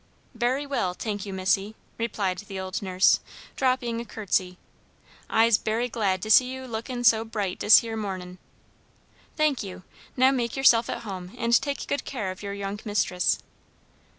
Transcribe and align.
"Berry 0.33 0.65
well, 0.65 0.95
tank 0.95 1.27
you, 1.27 1.31
missy," 1.31 1.75
replied 1.99 2.39
the 2.39 2.59
old 2.59 2.81
nurse, 2.81 3.19
dropping 3.55 4.01
a 4.01 4.05
courtesy. 4.05 4.57
"I'se 5.29 5.59
berry 5.59 5.89
glad 5.89 6.23
to 6.23 6.31
see 6.31 6.51
you 6.51 6.65
lookin' 6.65 7.03
so 7.03 7.23
bright 7.23 7.59
dis 7.59 7.77
here 7.81 7.95
mornin'." 7.95 8.39
"Thank 9.37 9.61
you. 9.61 9.83
Now 10.17 10.31
make 10.31 10.55
yourself 10.57 10.89
at 10.89 11.03
home 11.03 11.35
and 11.37 11.53
take 11.61 11.85
good 11.85 12.03
care 12.03 12.31
of 12.31 12.41
your 12.41 12.53
young 12.53 12.79
mistress." 12.83 13.37